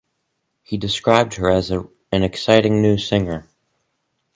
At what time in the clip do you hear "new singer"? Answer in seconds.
2.81-3.47